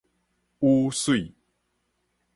[0.61, 1.35] 雨水